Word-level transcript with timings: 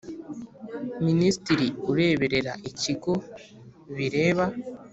Minisitiri 1.05 1.67
ureberera 1.91 2.53
ikigo 2.69 3.13
bireba. 3.95 4.45